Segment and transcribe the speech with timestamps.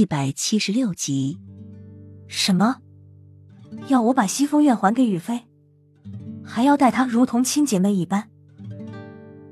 [0.00, 1.38] 一百七十六集。
[2.26, 2.76] 什么？
[3.88, 5.42] 要我把西风院还给雨飞，
[6.42, 8.30] 还要待她如同亲姐妹一般？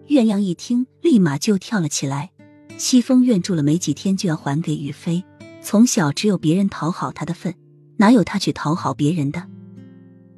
[0.07, 2.31] 鸳鸯一听，立马就跳了起来。
[2.79, 5.23] 西风院住了没几天，就要还给雨飞。
[5.61, 7.55] 从小只有别人讨好他的份，
[7.99, 9.47] 哪有他去讨好别人的？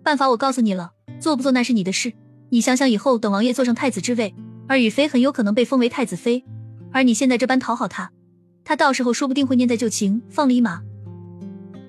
[0.03, 0.91] 办法我告诉你了，
[1.21, 2.13] 做不做那是你的事。
[2.49, 4.35] 你想想，以后等王爷坐上太子之位，
[4.67, 6.45] 而雨飞很有可能被封为太子妃，
[6.91, 8.11] 而你现在这般讨好他，
[8.71, 10.81] 他到时候说不定会念在旧情，放了一马。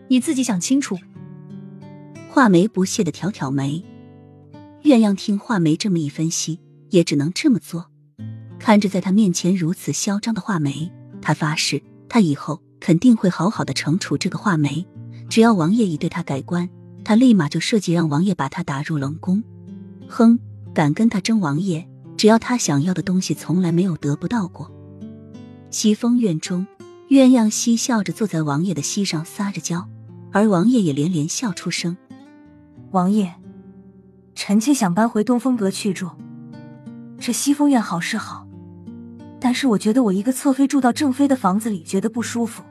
[0.08, 0.98] 你自己想清楚。
[2.27, 3.85] 画眉不屑的挑挑眉。
[4.81, 6.59] 鸳鸯听画眉这么一分析，
[6.90, 7.91] 也只能这么做。
[8.57, 14.84] 看着在他面前如此嚣张的画眉，他发誓，他以后肯定会好好的惩处这个画眉。
[15.29, 16.68] 只要王爷一对他改观，
[17.05, 19.43] 他立马就设计让王爷把他打入冷宫。
[20.07, 20.40] 哼，
[20.73, 21.88] 敢跟他争王爷，
[22.18, 24.71] 只要他想要的东西，从来没有得不到过。
[25.71, 26.67] 西风院中，
[27.07, 29.88] 鸳鸯嬉笑着坐在王爷的膝上撒着娇，
[30.34, 31.96] 而王爷也连连笑出声。
[32.91, 33.34] 王爷，
[34.35, 36.09] 臣妾想搬回东风阁去住。
[37.18, 38.46] 这西风院好是好。
[39.40, 42.62] 但是我觉得我一个侧妃住到正妃的房子里，觉得不舒服。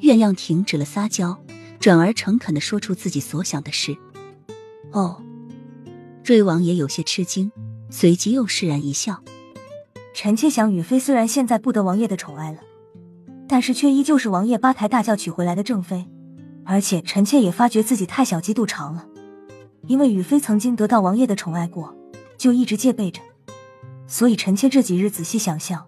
[0.00, 1.42] 鸳鸯停止了撒娇，
[1.80, 3.96] 转而诚恳的说出自己所想的事。
[4.92, 5.22] 哦，
[6.24, 7.50] 瑞王爷有些吃惊，
[7.88, 9.22] 随即又释然一笑。
[10.14, 12.58] 臣妾想，雨妃虽然现在不得王爷的宠爱了，
[13.48, 16.06] 但是却依旧是王爷八抬大轿娶回来的正妃。
[16.64, 19.06] 而且臣妾也发觉自己太小鸡肚肠了，
[19.86, 21.94] 因为雨妃曾经得到王爷的宠爱过，
[22.38, 23.20] 就一直戒备着。
[24.06, 25.84] 所以臣妾这几日仔细想想，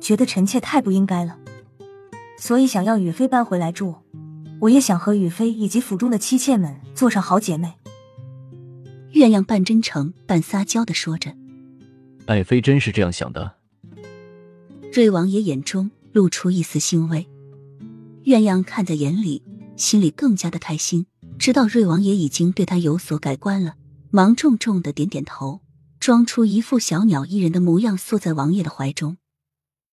[0.00, 1.38] 觉得臣妾太不应该了，
[2.38, 3.96] 所以想要雨妃搬回来住。
[4.60, 7.72] 我也想和雨妃以及府中的妻妾们做上好姐妹。
[9.10, 11.34] 月亮半真诚半撒娇的说着
[12.26, 13.54] ：“爱妃真是这样想的。”
[14.94, 17.26] 瑞王爷眼中露出一丝欣慰，
[18.24, 19.42] 鸳鸯看在眼里，
[19.74, 21.06] 心里更加的开心，
[21.38, 23.76] 知道瑞王爷已经对他有所改观了，
[24.10, 25.62] 忙重重的点点头。
[25.98, 29.16] 装出一副小鸟依人的模样，缩在王爷的怀中。